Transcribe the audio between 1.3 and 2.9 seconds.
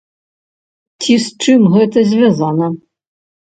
чым гэта звязана?